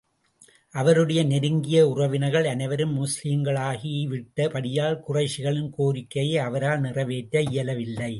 அவருடைய 0.75 1.23
நெருங்கிய 1.23 1.79
உறவினர்கள் 1.87 2.45
அனைவரும் 2.45 2.93
முஸ்லிம்களாகி 2.97 4.07
விட்ட 4.07 4.47
படியால், 4.47 5.03
குறைஷிகளின் 5.07 5.69
கோரிக்கையை 5.69 6.37
அவரால் 6.37 6.79
நிறைவேற்ற 6.79 7.41
இயலவில்லை. 7.41 8.09